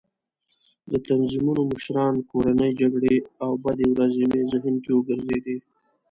د 0.91 0.91
تنظیمونو 1.07 1.61
مشران، 1.73 2.15
کورنۍ 2.29 2.71
جګړې 2.81 3.15
او 3.43 3.51
بدې 3.63 3.87
ورځې 3.93 4.23
مې 4.31 4.41
ذهن 4.51 4.75
کې 4.83 4.91
وګرځېدې. 4.93 5.55